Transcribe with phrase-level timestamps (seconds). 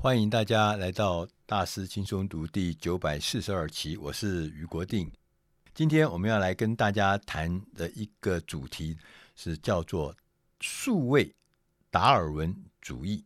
[0.00, 5.10] 欢迎大家来到大师轻松读第九百四十二期，我是余国定。
[5.74, 8.96] 今天我们要来跟大家谈的一个主题
[9.34, 10.14] 是叫做
[10.60, 11.34] 数位
[11.90, 13.24] 达尔文主义。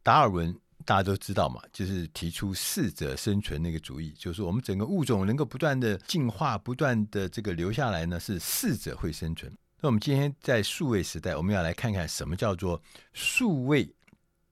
[0.00, 9.52] 达尔文大家都知道嘛，就是提出适者生存那个主义，就是我们整个物种能够不断的进化，不断的这个留下来呢，是适者会生存。
[9.80, 12.80] 那我们今天在数位时代，我们要来看看什么叫做
[13.12, 13.92] 数位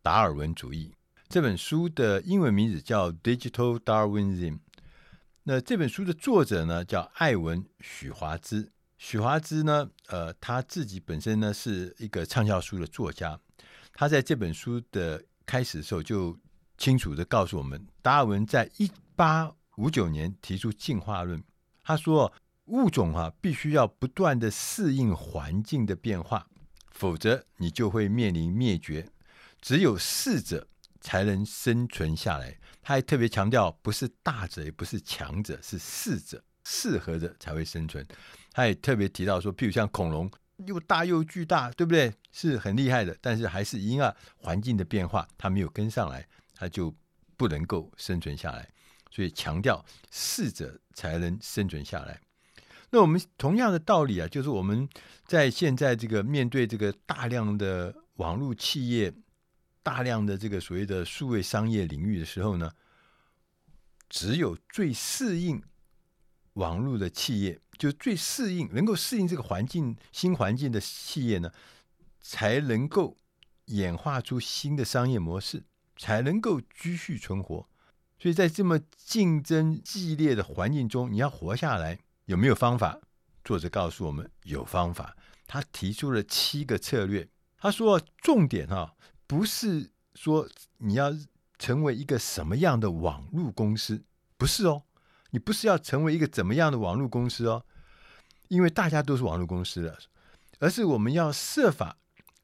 [0.02, 0.92] 达尔文主义。
[1.32, 4.50] 这本书的英文名字叫《Digital Darwinism》。
[5.44, 8.70] 那这本书的作者呢，叫艾文许华兹。
[8.98, 13.40] 许华兹呢，呃，他自己本身呢是一个畅销书的作家。
[13.94, 16.38] 他在这本书的开始的时候就
[16.76, 21.42] 清楚地告诉我们，达尔文在一八五九年提出进化论。
[21.82, 22.30] 他说，
[22.66, 26.46] 物种啊，必须要不断地适应环境的变化，
[26.90, 29.08] 否则你就会面临灭绝。
[29.62, 30.68] 只有适者。
[31.02, 32.56] 才能生存下来。
[32.80, 38.06] 他还特别强调，不是大者，也不是强者，是适者，适合的才会生存。
[38.52, 40.30] 他也特别提到说，譬如像恐龙，
[40.66, 42.12] 又大又巨大，对不对？
[42.32, 46.94] 是很厉害的，但是还是因为环境的变化，它没有跟上来，它就
[47.36, 48.68] 不能够生存下来。
[49.10, 52.18] 所以强调适者才能生存下来。
[52.90, 54.88] 那我们同样的道理啊，就是我们
[55.26, 59.12] 在现在这个面对这个大量的网络企业。
[59.82, 62.72] 大量的这个所谓的数位商业领域的时候呢，
[64.08, 65.62] 只有最适应
[66.54, 71.50] 网络的企业，就最适应能够适应这个环境新环境的企业呢，
[72.20, 73.16] 才能够
[73.66, 75.64] 演化出新的商业模式，
[75.96, 77.68] 才能够继续存活。
[78.18, 83.00] 所以在这么竞争激烈的环境中，你要活下来，有没有方法？
[83.42, 85.16] 作者告诉我们有方法。
[85.48, 87.28] 他提出了七个策略。
[87.58, 88.94] 他说重点哈。
[89.26, 91.10] 不是说你要
[91.58, 94.02] 成为一个什么样的网络公司，
[94.36, 94.82] 不是哦，
[95.30, 97.64] 你不是要成为一个怎么样的网络公司哦，
[98.48, 99.96] 因为大家都是网络公司了，
[100.58, 101.96] 而是我们要设法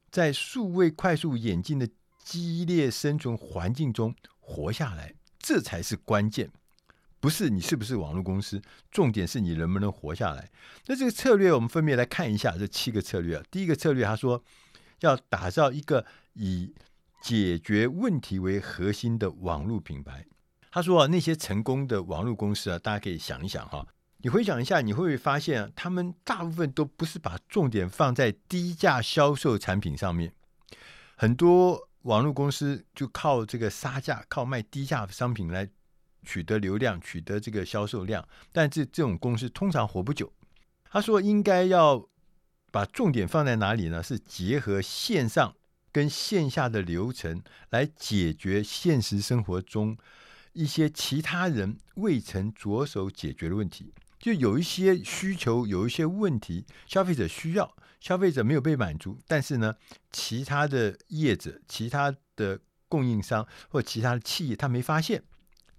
[0.09, 1.87] 在数位快速演进的
[2.23, 6.49] 激烈生存环境中活下来，这才是关键。
[7.19, 10.49] 不是你是不是网络公司，重点是你能不能活下来。
[10.87, 13.43] 那这个策略，我们分别来看一下这七个策略啊。
[13.51, 14.41] 第一个策略，他说
[15.01, 16.05] 要打造一个。
[16.39, 16.73] 以
[17.21, 20.25] 解决问题为核心的网络品牌，
[20.71, 23.85] 他说啊，那些成功的网络公司啊，大家可以想一想哈，
[24.19, 30.33] 你回想一下，你会不会发现啊，他们大部分都不是把重点放在低价销售产品上面，
[31.17, 35.69] 很多网络公司就靠这个杀价，靠卖低价商品来
[36.23, 40.31] 取得流量，取得这个销售量，但这这种公司通常活不久。
[40.89, 42.07] 他说应该要
[42.71, 44.01] 把重点放在哪里呢？
[44.01, 45.53] 是结合线上。
[45.91, 49.97] 跟线下的流程来解决现实生活中
[50.53, 59.75] 一些其他人未曾着手解决的问题，就有一些需求，有一些问题，消费者需要，消费者没有被满足，但是呢，
[60.11, 65.23] 其他的业者、其他的供应商或其他的企业他没发现，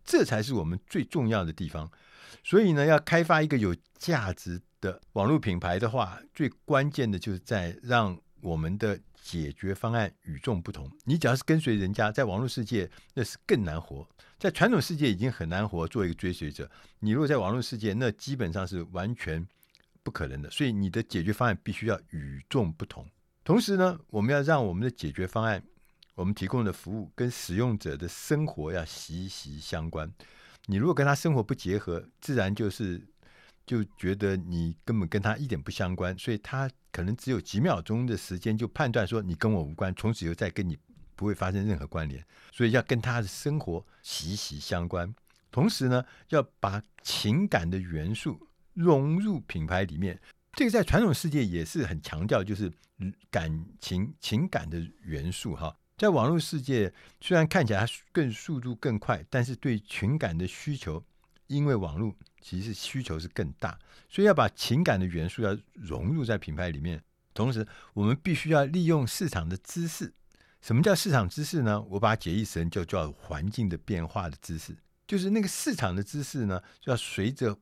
[0.05, 1.91] 这才是我们最重要的地方。
[2.43, 8.99] 所以呢，要开发一个有价值的网络品牌的话，最关键的就是在让我们的。
[9.23, 10.91] 解决方案与众不同。
[11.05, 14.07] 你只要是跟随人家，在网络世界那是更难活。
[14.39, 16.71] 在传统世界已经很难活，做一个追随者。
[16.99, 19.47] 你如果在网络世界，那基本上是完全
[20.03, 20.51] 不可能的。
[20.51, 23.07] 所以你的解决方案必须要与众不同。
[23.45, 25.63] 同时呢，我们要让我们的解决方案，
[26.15, 30.11] 我们提供的服务跟使用者的生活要息息相关。
[30.67, 33.07] 你如果跟他生活不结合，自然就是。
[33.71, 40.77] 就觉得你根本跟他一点不相关，所以他可能只有几秒钟的时间就判断说你跟我无关，从此以后再跟你
[41.15, 42.21] 不会发生任何关联。
[42.51, 45.15] 所以要跟他的生活息息相关，
[45.53, 48.45] 同时呢，要把情感的元素
[48.75, 50.21] 融入品牌里面。
[50.55, 52.73] 这个在传统世界也是很强调，就是
[53.31, 55.73] 感情、情感的元素哈。
[55.97, 61.05] 在网络世界虽然看起来更速度更快，但是对情感的需求，
[61.47, 62.13] 因为网络。
[62.41, 63.79] 其实需求是更大，
[64.09, 67.03] 所以要把情感的元素要融入在品牌里面。
[67.33, 70.13] 同时，我们必须要利用市场的知识。
[70.61, 71.81] 什么叫市场知识呢？
[71.83, 74.77] 我把它解译成就叫环境的变化的知识，
[75.07, 77.57] 就是那个市场的知识呢，就要随着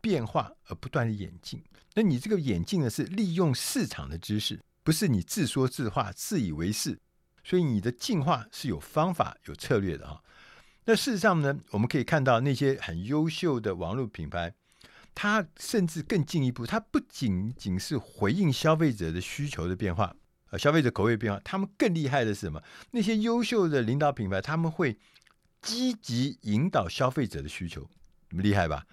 [0.00, 1.62] 变化而不断的演进。
[1.94, 6.98] 那你这个演进呢，是利用市场的知识，不是你自说自话、自以为是。
[7.44, 10.20] 所以你的进化是有方法、有策略的啊。
[10.90, 14.52] 那事实上呢，我们可以看到那些很优秀的网络品牌，
[15.14, 20.12] 它甚至更进一步，它不仅仅是回应消费者的需求的变化，
[20.50, 22.60] 呃，消费者口味变化，他们更厉害的是什么？
[22.90, 24.98] 那些优秀的领导品牌，他们会
[25.62, 27.88] 积极引导消费者的需求，
[28.30, 28.84] 你们厉害吧？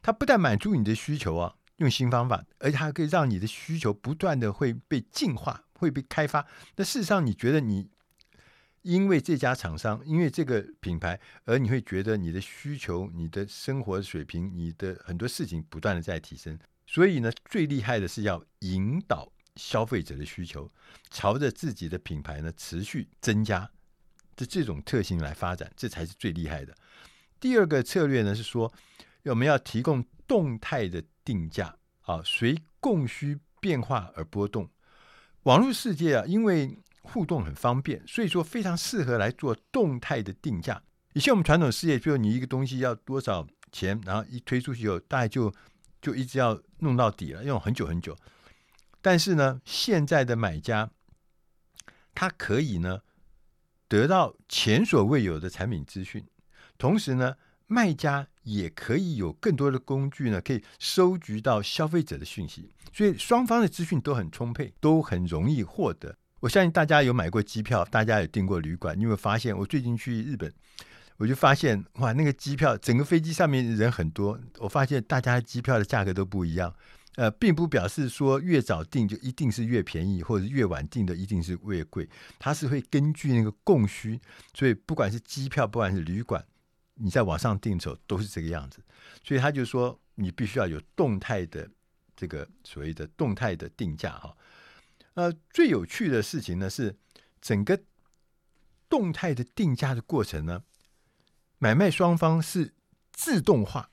[0.00, 6.46] 他不但满足你的需求啊，用新方法，而且还可以让你的需求不断的会被进化，会被开发。
[6.76, 7.90] 那事实上，你觉得你
[8.86, 16.56] 因为这家厂商，因为这个品牌，而你会觉得你的需求、你的生活水平、你的很多事情不断的在提升。
[16.86, 19.32] 所以呢，最厉害的是要引导。
[19.56, 20.70] 消费者的需求，
[21.10, 23.60] 朝着自己的品牌呢持续增加
[24.36, 26.76] 的这种特性来发展，这才是最厉害的。
[27.40, 28.70] 第二个策略呢是说，
[29.24, 34.68] 我们要提供动态的定价，啊，随供需变化而波动。
[35.44, 40.82] 网络世界啊，因为互动很方便，所以说非常适合来做动态的定价。
[41.14, 45.54] 以前我们传统事业，比如你一个东西要多少钱，然后一推出去以后，大概就
[46.02, 48.16] 就一直要弄到底了，用很久很久。
[49.00, 50.90] 但是呢，现在的买家
[52.14, 53.00] 他可以呢
[53.88, 56.26] 得到前所未有的产品资讯，
[56.76, 57.36] 同时呢，
[57.66, 66.18] 卖家也可以有更多的工具呢，可以收集到消费者的讯息，所以双方的资讯都很充沛，都很容易获得。
[66.46, 69.56] 我相信大家有买过机票，大家有订过旅馆，你有没有发现？
[69.58, 70.52] 我最近去日本，
[71.16, 76.72] 我就发现哇，那个机票整个飞机上面人很多，我发现大家机票的价格都不一样。
[77.16, 82.08] 呃，并不表示说越早订就一定是越便宜，或者越晚订的一定是越贵。
[82.38, 84.20] 它是会根据那个供需，
[84.54, 86.44] 所以不管是机票，不管是旅馆，
[86.94, 88.78] 你在网上订的时候都是这个样子。
[89.24, 91.68] 所以他就说，你必须要有动态的
[92.14, 94.32] 这个所谓的动态的定价哈。
[95.16, 96.94] 呃，最有趣的事情呢是
[97.40, 97.80] 整个
[98.88, 100.62] 动态的定价的过程呢，
[101.58, 102.74] 买卖双方是
[103.12, 103.90] 自动化，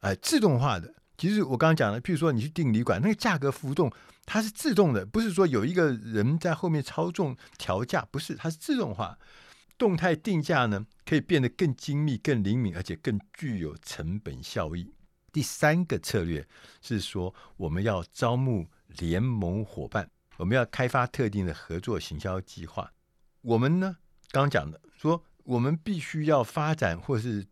[0.00, 0.94] 哎、自动化的。
[1.18, 3.92] 其实我刚刚讲了，譬如说你去订旅馆，那个价格浮动
[4.24, 9.18] 它是自动的，不是说有一个人在后面操纵调价，不是，它是自动化。
[9.76, 14.94] 动态定价呢，可以变得更精密、更灵敏，而且更具有成本效益。
[15.32, 16.46] 第三个策略
[16.80, 22.92] 是说，我们要招募联盟伙伴，我们要开发特定的合作行销计划。
[23.42, 23.98] 我们呢，
[24.30, 27.46] 刚讲的说，我们必须要发展或是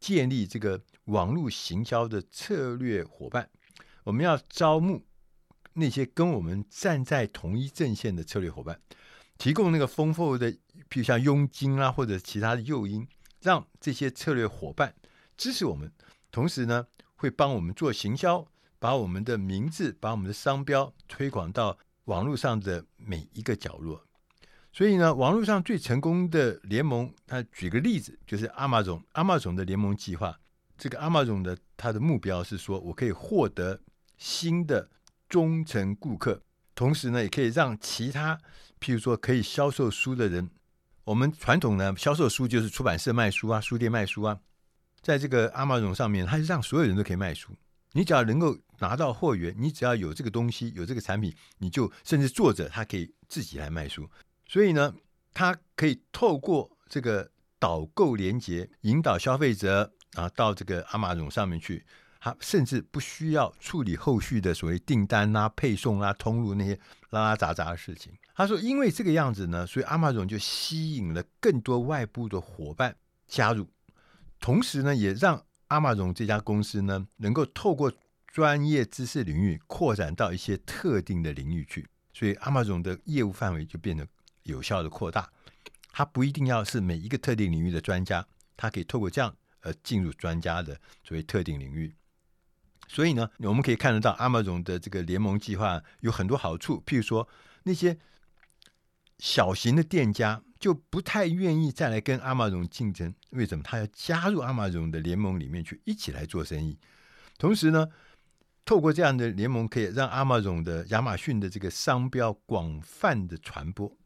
[0.00, 0.82] 建立这个。
[1.06, 3.48] 网络行销的策略伙伴，
[4.02, 5.04] 我们要招募
[5.74, 8.80] 那些跟我们站在同一阵线的策略伙伴，
[9.38, 10.50] 提供那个丰富的，
[10.88, 13.06] 比如像佣金啊，或者其他的诱因，
[13.40, 14.96] 让这些策略伙伴
[15.36, 15.92] 支持我们，
[16.32, 18.44] 同时呢，会帮我们做行销，
[18.80, 24.02] 把我们的名字、把我们的商标推广到网络上的每一个角落。
[24.72, 30.38] 所以呢，网络上最成功的联盟，他举个例子，就是阿玛总阿玛总的联盟计划。
[30.76, 33.80] 这个阿玛总的它的目标是说，我可以获得
[34.18, 34.90] 新的
[35.28, 36.42] 忠诚顾客，
[36.74, 38.38] 同时呢，也可以让其他，
[38.78, 40.50] 譬如说可以销售书的人，
[41.04, 44.38] 我们传统呢销售书就是出版社卖书啊，书店卖书啊，
[45.00, 47.54] 在这个阿玛总上面，它是让所有人都可以卖书，
[47.96, 54.06] 你只要能够拿到货源，你只要有这个东西，有这个产品，你就甚至作者他可以自己来卖书，
[54.46, 54.94] 所以呢，
[55.32, 59.92] 他可以透过这个导购连接引导消费者。
[60.14, 61.84] 啊，到这个阿玛总上面去，
[62.20, 66.78] 他甚至不需要处理后续的所谓订单啊、配送啊、通路那些
[67.10, 68.10] 拉拉杂杂的事情。
[68.34, 72.96] 他说，因为这个样子呢，所以阿玛总就吸引了更多外部的伙伴
[73.28, 73.68] 加入，
[74.40, 77.92] 同时呢，也让 Amazon 这家公司呢，能够透过
[78.26, 84.06] 专业知识领域扩展到一些特定的领域去，所以 Amazon 的业务范围就变得
[84.42, 85.30] 有效的扩大。
[85.92, 89.34] 它不一定要是每一个特定领域的专家，他可以透过这样。
[89.62, 91.92] 而，进入专家的所谓特定领域，
[92.86, 96.80] 所以呢，我们可以看得到 Amazon 的这个联盟计划有很多好处。
[96.86, 97.28] 譬如说，
[97.64, 97.98] 那些
[99.18, 103.62] 小型的店家就不太愿意再来跟 Amazon 竞争，为什么？
[103.64, 106.78] 他要加入 Amazon 的联盟里面去，一起来做生意。
[107.38, 107.88] 同时呢，
[108.64, 113.96] 透过这样的联盟，可以让 Amazon 的亚马逊的这个商标广泛的传播。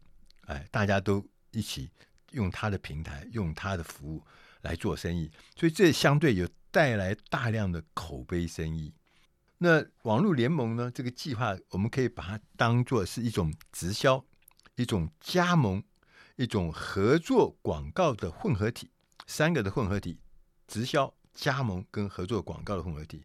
[0.46, 1.90] 哎，大家都一起
[2.32, 4.22] 用他的平台，用他的服务。
[4.62, 8.92] 来做生意，所以这相对有带来大量的口碑生意。
[9.56, 10.90] 那网络联盟呢？
[10.94, 14.22] 这个计划我们可以把它当做是一种直销、
[14.80, 15.82] 一种加盟、
[16.36, 18.90] 一种合作广告的混合体，
[19.26, 20.18] 三个的混合体：
[20.66, 23.24] 直销、加盟跟合作广告的混合体。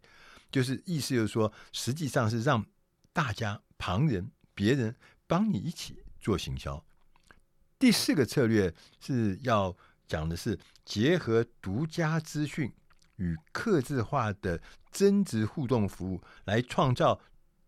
[0.52, 2.66] 就是意思就是说，实际上是让
[3.14, 4.96] 大家旁人、别人
[5.28, 6.84] 帮你一起做行销。
[7.80, 9.76] 第四个策略是要。
[10.08, 12.72] 讲的是结合独家资讯
[13.16, 17.20] 与客制化的增值互动服务，来创造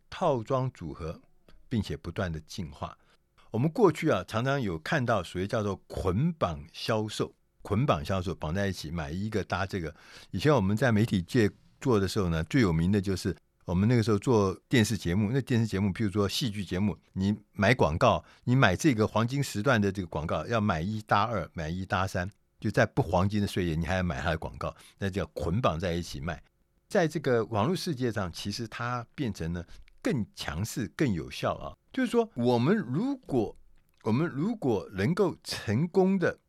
[0.08, 1.20] 套装组合，
[1.68, 2.96] 并且不断的进化。
[3.52, 9.94] 我们过去啊，常常有看到所谓叫做捆绑销售，捆绑销售绑在一起买一个搭这个。
[10.32, 11.50] 以前我们在媒体界
[11.80, 13.36] 做的时候呢，最有名的就是
[13.66, 15.30] 我们那个时候做电视节目。
[15.32, 26.42] 那电视节目，譬如说戏剧节目，你买广告，你买这个黄金时段的这个广告，要买一搭二，买一搭三，就在不黄金的岁月，你还要买它的广告，那叫捆绑在一起卖。
[26.88, 29.66] 在这个网络世界上，其实它变成了
[30.02, 31.76] 更强势、更有效啊。
[31.98, 33.58] 就是说，我们如果
[34.04, 36.40] 我们如果能够成功的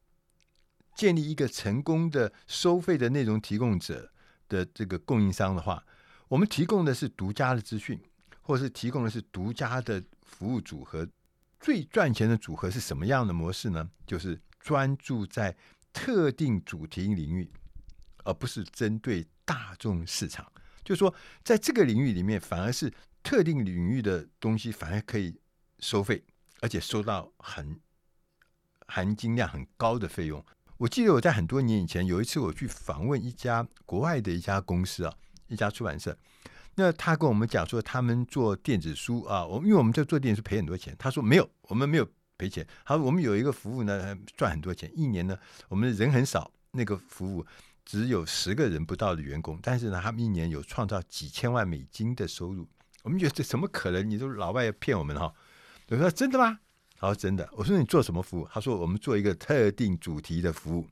[0.95, 4.13] 建立一个成功的收费的内容提供者
[4.47, 5.83] 的这个供应商的话，
[6.29, 7.99] 我们提供的是独家的资讯，
[8.43, 11.09] 或是提供的是独家的服务组合。
[11.59, 13.89] 最赚钱的组合是什么样的模式呢？
[14.07, 15.57] 就是专注在
[15.95, 17.51] 特定主题领域，
[18.23, 20.53] 而不是针对大众市场。
[20.85, 22.93] 就是说，在这个领域里面，反而是。
[23.23, 25.39] 特定领域的东西反而可以
[25.81, 26.25] 收费，
[26.61, 27.79] 而且收到很
[28.87, 30.45] 含金量很高的费用。
[30.79, 35.15] 我记得我在很多年以前有一次我去访问一家国外的一家公司啊，
[35.49, 36.17] 一家出版社。
[36.77, 40.95] 那他跟我们讲说，他们做电子书啊，我因为我们在做电子书赔很多钱。
[40.97, 42.65] 他说没有，我们没有赔钱。
[42.85, 44.89] 他说我们有一个服务呢，赚很多钱。
[44.95, 45.37] 一年呢，
[45.69, 47.45] 我们人很少，那个服务
[47.85, 52.69] 只有十个人不到的员工，但是呢，他们一年有创造几千万美金的收入。
[53.09, 54.09] 我们觉得这怎么可能？
[54.09, 55.33] 你都老外要骗我们哈？
[55.89, 56.59] 我说真的吗？
[57.01, 57.49] 他说真的。
[57.53, 58.47] 我说你做什么服务？
[58.53, 60.87] 他说我们做一个特定主题的服务，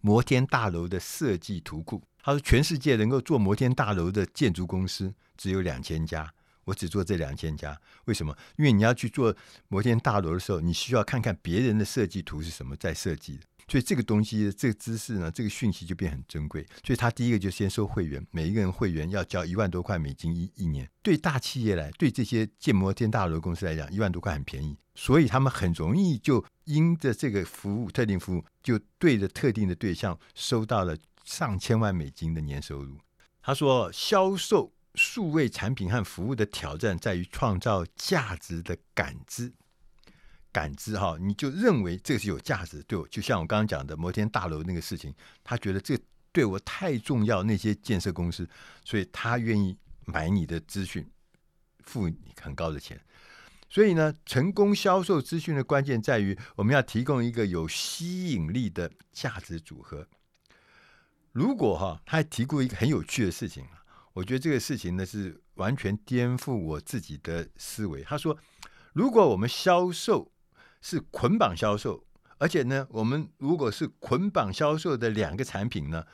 [0.00, 2.02] 摩天大楼的设计图库。
[2.22, 6.32] 他说全世界能够做摩天大楼的建筑公司只有两千家，
[6.64, 7.78] 我只做这两千家。
[8.06, 8.34] 为什么？
[8.56, 9.36] 因为你要去做
[9.68, 13.38] 摩天大楼的时候，你需要看看别人的设计图是什么在设计。
[13.68, 16.66] 所以这个东西，这个知识呢，这个讯息就变很珍贵。
[16.84, 20.88] 所以他第一个就先收会员，每一个人会员要交一万多块美金一一年。
[21.02, 32.96] 对大企业来，对这些建摩天大楼公司来讲，一万多块很便宜，所以他们很容易就因着这个服务特定服务，就对着特定的对象收到了上千万美金的年收入。
[33.42, 39.52] 他说，销售数位产品和服务的挑战在于创造价值的感知。
[40.58, 45.96] 感知哈，你就认为这是有价值，对我就像我刚刚讲的摩天大楼那个事情，他觉得这
[46.32, 48.44] 对我太重要，那些建设公司，
[48.84, 51.08] 所以他愿意买你的资讯，
[51.84, 53.00] 付你很高的钱。
[53.70, 60.08] 所以呢，成功销售资讯的关键在于，我们要提供一个有吸引力的价值组合。
[61.30, 63.64] 如果哈，他还提过一个很有趣的事情，
[64.12, 68.02] 我觉得这个事情呢是完全颠覆我自己的思维。
[68.02, 68.36] 他说，
[68.92, 70.32] 如果我们销售
[70.80, 72.04] 是捆绑销售，
[72.38, 76.06] 而且呢，我们如果是捆绑销售的两个产品呢，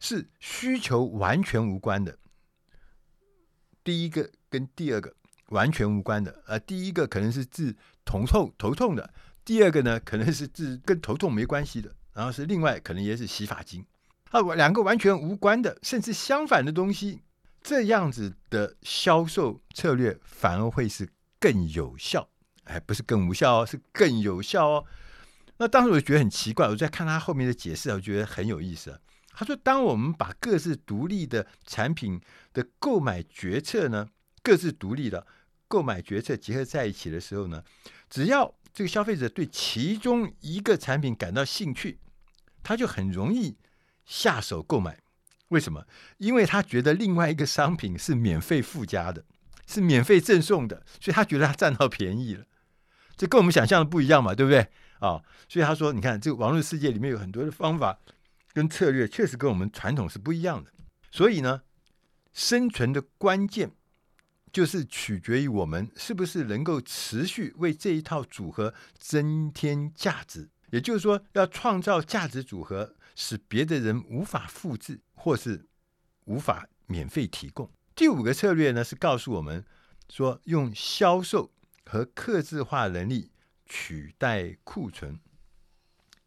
[0.00, 2.18] 是需求完全无关的。
[3.84, 5.14] 第一个跟第二个
[5.48, 7.74] 完全无关的，呃，第一个可能是治
[8.04, 9.12] 头痛头痛的，
[9.44, 13.84] 第二个呢可能是治跟头痛没关系的，然后是另外可能也是洗发精，
[14.30, 17.22] 啊，两个完全无关的，甚至相反的东西，
[17.62, 21.08] 这样子的销售策略反而会是
[21.40, 22.28] 更有效。
[22.68, 24.84] 哎，不是更无效哦，是更有效哦。
[25.56, 29.00] 那当时我就觉得很奇怪，我在看他后面的解释，我觉得很有意思。
[29.32, 32.20] 他说，当我们把各自独立的产品
[32.52, 34.08] 的购买决策呢，
[34.42, 35.26] 各自独立的
[35.66, 37.62] 购买决策结合在一起的时候呢，
[38.10, 41.98] 只要这个消费者对其中一个产品感到兴趣，
[42.62, 43.56] 他就很容易
[44.04, 44.98] 下手购买。
[45.48, 45.84] 为什么？
[46.18, 49.24] 因为他觉得另外一个商品是免费附加的，
[49.66, 52.44] 是免费赠送的，所以他觉得他占到便宜了。
[53.18, 54.66] 这跟我们想象的不一样嘛，对不对？
[55.00, 57.98] 啊、所以他说，你看这个网络世界里面有很多的方法
[58.52, 60.72] 跟策略，确实跟我们传统是不一样的。
[61.10, 61.62] 所以呢，
[62.32, 63.70] 生存的关键
[64.52, 70.48] 就是取决于我们是不是能够持续为这一套组合增添价值。
[70.70, 75.64] 也就是说，要创造价值组合，使别的人无法复制或是
[76.24, 77.70] 无法免费提供。
[77.94, 79.64] 第五个策略呢，是告诉我们
[80.08, 81.52] 说，用销售。
[81.88, 83.30] 和克制化能力
[83.64, 85.18] 取代库存，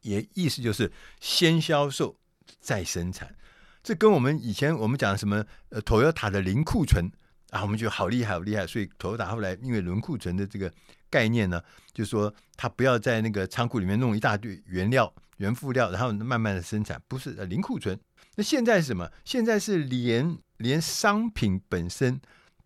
[0.02, 2.18] 也意思就是先销售
[2.60, 3.36] 再生产。
[3.84, 7.12] 这跟我们以前我们讲什么呃，Toyota 的零库存
[7.52, 8.66] 啊，我们觉得好厉害，好厉害。
[8.66, 10.72] 所以 Toyota 后来因为零库存的这个
[11.10, 11.62] 概念呢，
[11.94, 18.00] 就是说他不要在那个仓库里面弄一大堆原料、原辅料，然后慢慢的生产，不是呃零库存。
[18.36, 19.12] 那现在是什么？
[19.24, 22.20] 现在是连连商品本身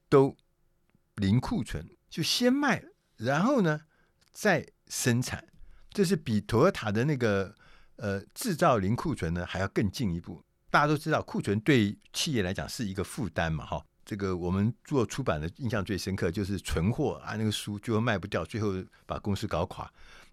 [0.08, 0.36] 都
[1.16, 1.90] 零库存。
[2.16, 2.82] 就先卖，
[3.18, 3.82] 然后呢，
[4.32, 5.46] 再生产，
[5.90, 7.54] 这是比 Toyota 的那个
[7.98, 10.42] 呃制造零库存呢还要更进一步。
[10.70, 13.86] 大家都知道，库存对企业来讲是一个负担嘛，哈。
[14.06, 18.72] 这个我们做出版的印象最深刻，就是存货啊，那个书最后卖不掉，最后
[19.06, 19.84] 把公司搞垮。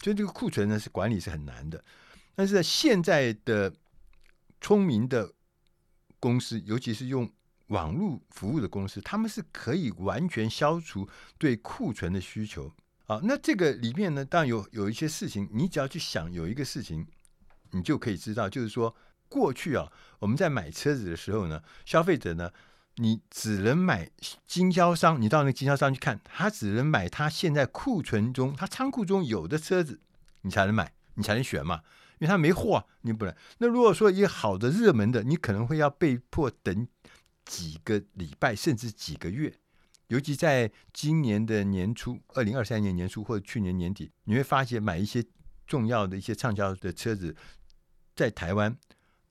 [0.05, 1.85] 所以这个库存呢，是管理是很难的。
[2.37, 3.75] 但是现在的
[4.61, 5.33] 聪明的
[6.21, 7.29] 公司，尤其是用
[7.73, 12.73] 网络服务的公司，他们是可以完全消除对库存的需求。
[13.07, 17.07] 啊，那这个里面呢，当然有有一些事情，你只要去想，有一个事情，
[17.73, 18.95] 你就可以知道，就是说
[19.29, 22.51] 过去啊，我们在买车子的时候呢，消费者呢。
[22.97, 24.11] 你只能买
[24.47, 29.99] 经销商，你到那个经销商去看，他只能买他现在库存中、他仓库中有的车子，
[30.43, 31.81] 你才能买，你才能选嘛，
[32.19, 33.35] 因为他没货，你不能。
[33.57, 36.87] 那如果说一个好的热门的，你可能会要被迫等
[37.45, 39.53] 几个礼拜，甚至几个月。
[40.09, 45.25] 尤其在今年的年初，二零二三年年初或者去年年底，你会发现买一些
[45.67, 47.35] 重要的一些畅销的车子，
[48.15, 48.77] 在台湾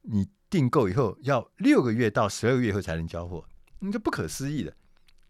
[0.01, 3.45] 你订购以后要六个月到十二个月后才能交货。
[3.79, 4.75] 你这不可思议的，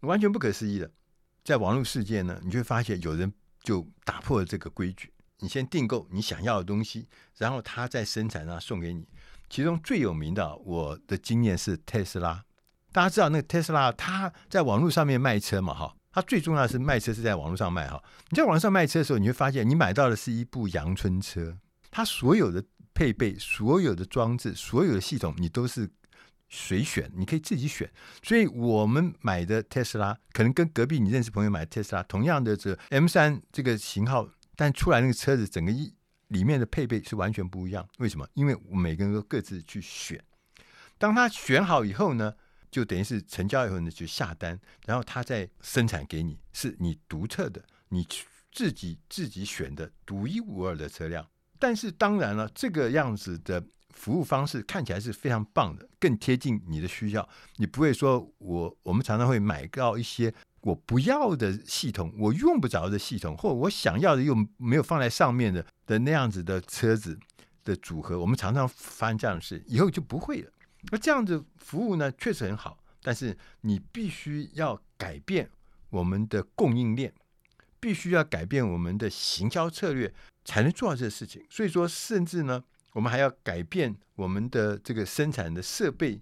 [0.00, 0.90] 完全不可思议的，
[1.44, 3.30] 在网络世界呢，你就会发现有人
[3.62, 5.12] 就打破了这个规矩。
[5.38, 9.06] 你先订购你想要的东西，然后他再生产啊送给你。
[9.50, 12.42] 其中最有名的，我的经验是特斯拉。
[12.92, 18.02] 大家知道那个特斯拉，它在网络上面卖车嘛，哈，它最重要的是卖车是在网络上卖哈。
[18.28, 21.56] 你在网上卖车的时候，你会发现你买到的是一部阳春车，
[21.90, 22.62] 它所有的
[22.94, 25.90] 配备、所有的装置、所有的系统，你都是。
[26.54, 27.90] 随选，你可以自己选。
[28.22, 35.94] 所以我们买的特斯拉，可能跟隔壁你认识朋友买的特斯拉同样的这 M 三这个型号，但出来那个车子整个一
[36.28, 37.88] 里面的配备是完全不一样。
[38.00, 38.28] 为什么？
[38.34, 40.22] 因为每个人都各自去选。
[40.98, 42.34] 当他选好以后呢，
[42.72, 48.04] 就等于是成交以后呢，就下单，然后他再生产给你，是你独特的，你
[48.50, 51.24] 自己自己选的独一无二的车辆。
[51.60, 53.64] 但是当然了，这个样子的。
[53.94, 57.28] 服务方式看起来是非常棒的，更贴近你的需要。
[57.56, 67.20] 你不会说我我们常常会买到一些我不要的系统，我用不着的系统，或我想要的又没有放在上面的的那样子的车子
[67.64, 68.18] 的组合。
[68.18, 70.50] 我们常常发生这样的事，以后就不会了。
[70.90, 75.50] 那这样子服务呢，确实很好，但是你必须要改变
[75.90, 77.12] 我们的供应链，
[77.78, 80.12] 必须要改变我们的行销策略，
[80.44, 81.46] 才能做到这个事情。
[81.48, 82.64] 所以说，甚至呢。
[82.94, 86.20] 我们还要改变我们的这个生产的设备，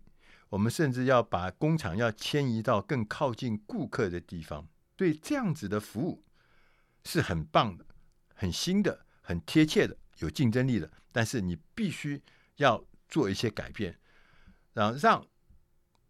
[0.51, 4.68] 我们甚至要把工厂要迁移到更靠近顾客的地方。
[4.94, 6.23] 对这样子的服务
[7.05, 7.85] 是很棒的、
[8.37, 10.88] 很新的、很贴切的、有竞争力的。
[11.11, 12.23] 但是你必须
[12.59, 13.99] 要做一些改变，
[14.81, 15.23] 然后让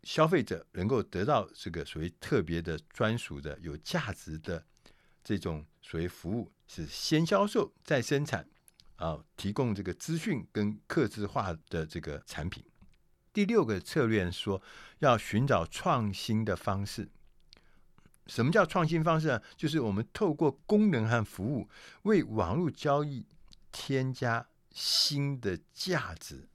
[0.04, 4.64] 消费者能够得到这个所谓特别的、专属的、有价值的
[5.24, 8.46] 这种所谓服务，是先销售再生产。
[8.94, 12.62] 啊，提供这个资讯跟客制化的这个产品。
[13.32, 14.62] 第六个策略说，
[15.00, 17.08] 要寻找创新的方式。
[18.28, 19.42] 什么叫创新方式呢？
[19.56, 21.68] 就是我们透过功能和服务，
[22.02, 23.26] 为网络交易
[23.72, 26.49] 添加新的价值。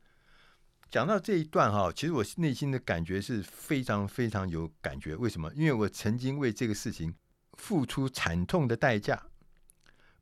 [0.89, 5.15] 讲到这一段哈，其实我内心的感觉是非常非常有感觉。
[5.15, 5.51] 为什么？
[5.55, 7.13] 因为我曾经为这个事情
[7.53, 9.21] 付出惨痛的代价。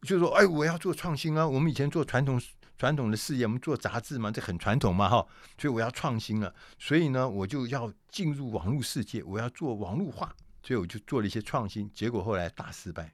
[0.01, 1.47] 就是说，哎，我要做创新啊！
[1.47, 2.41] 我们以前做传统
[2.77, 5.25] 传统的事业，我们做杂志嘛，这很传统嘛，哈。
[5.57, 13.13] 所以我要创新了，所以呢，我就要进入网络世界，我要做网络化，所以我就做了一些创新，结果后来大失败，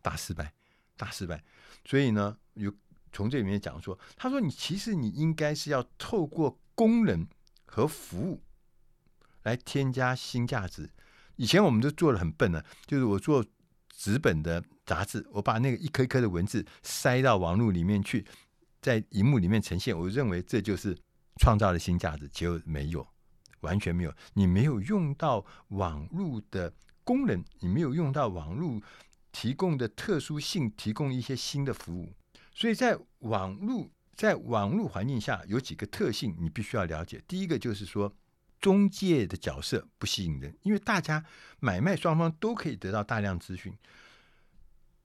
[0.00, 0.54] 大失败，
[0.96, 1.44] 大失败。
[1.84, 2.72] 所以呢，有
[3.12, 7.26] 从这里面讲说，他说你其实你应该是要透过功能
[7.64, 8.42] 和服务
[9.42, 10.90] 来添加新价值。
[11.36, 13.44] 以前我们都做的很笨呢，就是我做
[13.90, 14.64] 纸本的。
[14.86, 18.26] 杂志，我把那个一颗一颗的文字塞到网络里面去，
[18.82, 19.96] 在荧幕里面呈现。
[19.96, 20.98] 我认为这就是
[21.36, 23.06] 创造的新价值，结果没有，
[23.60, 24.12] 完全没有。
[24.32, 28.82] 你没有用到网络的功能，你没有用到网络
[29.30, 32.12] 提供的特殊性，提供一些新的服务。
[32.60, 37.18] 所以在网络在网络环境下有几个特性，你必须要了解。
[37.26, 38.14] 第一个就是说，
[38.60, 41.24] 中介的角色不吸引人，因为大家
[41.58, 43.72] 买卖双方都可以得到大量资讯。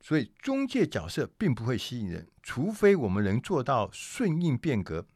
[0.01, 5.07] 所以中介角色并不会吸引人，除非我们能做到顺应变革，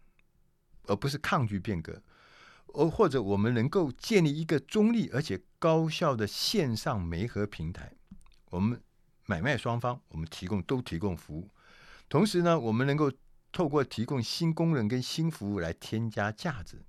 [0.83, 2.01] 而不是抗拒变革，
[2.67, 7.91] 而或者我们能够建立一个中立而且高效的线上媒合平台。
[8.49, 8.81] 我们
[9.25, 11.49] 买卖双方，我们提供都提供服务，
[12.09, 13.11] 同时呢，我们能够
[13.51, 16.83] 透过提供新功能跟新服务来添加价值。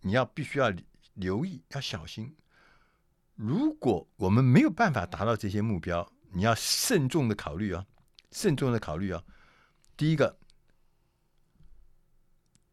[0.00, 0.72] 你要必须要
[1.14, 2.34] 留意，要小心。
[3.36, 7.84] 如果我们没有办法达到这些目标，你要慎重的考虑啊，
[8.30, 9.22] 慎重的考虑啊。
[9.96, 10.38] 第一个，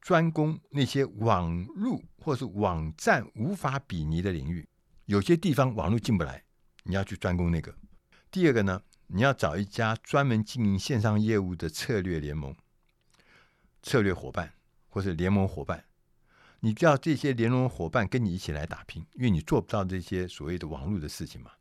[0.01, 4.67] 专攻那些网络或是网站无法比拟的领域，
[5.05, 6.43] 有些地方网络进不来，
[6.83, 7.75] 你要去专攻那个。
[8.31, 12.55] 第二个呢，你要找一家专门经营线上业务的策略联盟、
[13.81, 14.53] 策略伙伴
[14.87, 15.85] 或是联盟伙伴。
[16.59, 21.51] 你叫这些联盟伙伴跟你一起来打拼，因为你做不到这些所谓的网络的事情嘛。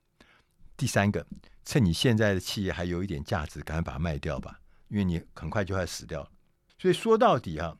[0.76, 1.26] 第三个，
[1.64, 6.30] 趁你现在的企业还有一点价值，赶快把它卖掉吧，因为你很快就会死掉了。
[6.78, 7.78] 所以说到底啊，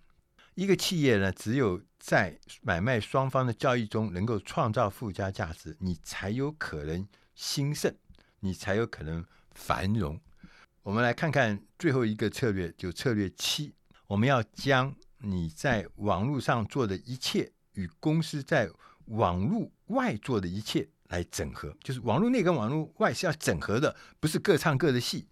[0.55, 7.95] 一个企业呢，只有在买卖双方的交易中能够创造附加价值，你才有可能兴盛，
[8.41, 9.25] 你才有可能
[9.59, 10.19] 繁荣。
[10.83, 13.75] 我们来看看最后一个策略，就策略七，
[14.07, 14.95] 我们要将。
[15.21, 18.71] 你在网络上做的一切与公司在
[19.07, 25.27] 网络外做的一切来整合，就是网络内跟网络外是要整合的，不是各唱各的戏。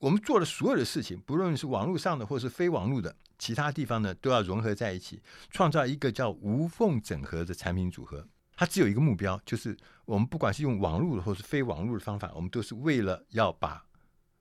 [0.00, 8.26] 我们做的所有的事情，不论是网络上的或是非网络的，其他地方呢，都要融合在一起，创造一个叫无缝整合的产品组合。
[8.58, 13.86] 它只有一个目标，就是我们不管是用网络的或是非网络的方法，我们都是为了要把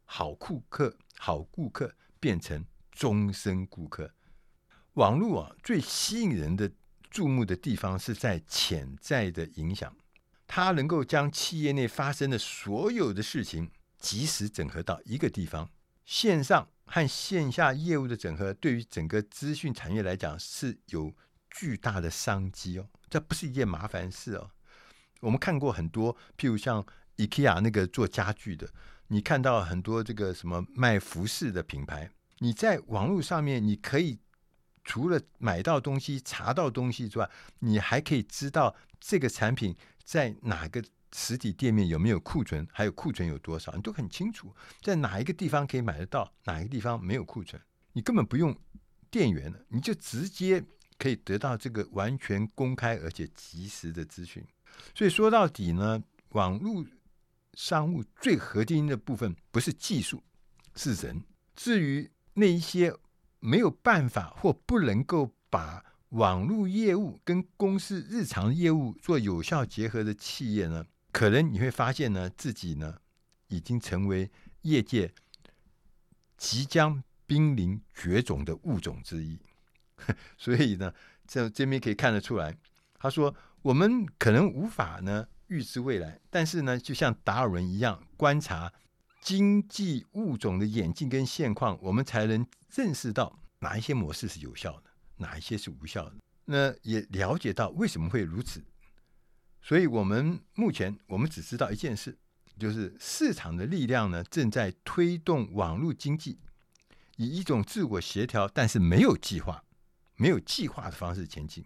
[0.06, 4.12] 好顾客、好顾客变成终身顾客。
[4.94, 6.72] 网络啊，最吸引人的
[7.12, 9.96] 注目的地方是在潜在的影响，
[10.48, 15.70] 它能够将企业内发生的所有的事情及时整合到一个地方。
[16.06, 21.14] 线上和线下业务的整合，对于整个资讯产业来讲是有
[21.52, 22.88] 巨大的商机哦。
[23.10, 24.52] 这不是一件麻烦事哦。
[25.22, 26.86] 我们看过很多，譬如像
[27.18, 28.70] IKEA 那个做家具的，
[29.08, 34.20] 你看到很多这个什么卖服饰的品牌，你在网络上面你可以。
[34.90, 40.82] 除了买到东西、查到东西之外，你还可以知道这个产品在哪个
[41.14, 44.56] 实体店面有没有库存，还有库存有多少，你都很清楚。
[44.82, 48.58] 在哪一个地方可以买得到，哪一个地方没有库存，你根本不用
[49.12, 50.64] 店员了，你就直接
[50.98, 54.44] 可以得到这个完全公开而且及时的资讯。
[54.94, 56.86] 所以说到底呢，网络
[57.54, 60.24] 商务最核心的部分不是技术，
[60.76, 61.24] 是人。
[61.56, 62.94] 至于那一些。
[63.40, 72.98] 没有办法或不能够把网络业务跟公司日常业务做有效结合的企业呢，可能你会发现呢，自己呢
[73.50, 74.30] 已经成为
[74.64, 75.14] 业界
[76.36, 79.40] 即将濒临绝种的物种之一。
[80.38, 80.94] 所以呢，
[81.28, 82.58] 这这边可以看得出来，
[83.00, 88.74] 他说我们可能无法呢预知未来，但是呢，就像达尔文一样观察。
[89.20, 94.84] 经济物种的演进跟现况，我们才能认识到哪一些模式是有效的，
[95.18, 96.16] 哪一些是无效的。
[96.46, 98.64] 那也了解到为什么会如此。
[99.62, 102.18] 所以，我们目前我们只知道一件事，
[102.58, 106.40] 就是市场的力量呢正在推动网络经济，
[107.18, 109.62] 以一种自我协调，但是没有计划、
[110.18, 111.66] 没有计划的方式前进。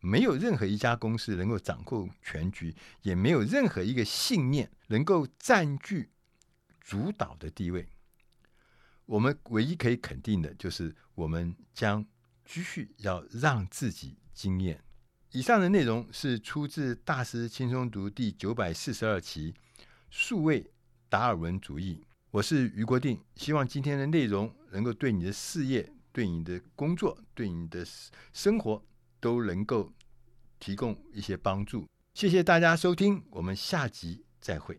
[0.00, 6.10] 没有任何一家公司能够掌控全局，也没有任何一个信念能够占据。
[6.80, 7.88] 主导的地位，
[9.06, 12.04] 我们唯一可以肯定的就是，我们将
[12.44, 14.78] 继续要让自己惊艳。
[15.30, 19.52] 以上的内容是出自《大师轻松读》第九百四十二期
[20.10, 20.70] 《数位
[21.08, 22.02] 达尔文主义》。
[22.30, 27.84] 我是余国定，希望今天的内容能够对你的事业、对你的工作、对你的
[28.32, 28.80] 生活
[29.18, 29.92] 都能够
[30.60, 31.84] 提供一些帮助。
[32.14, 34.72] 谢谢大家收听，我们下集再会。